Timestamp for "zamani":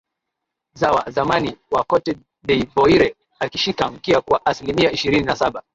1.11-1.57